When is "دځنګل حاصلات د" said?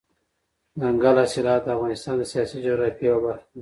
0.79-1.67